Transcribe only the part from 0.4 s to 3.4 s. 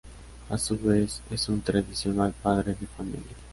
A su vez, es un tradicional padre de familia.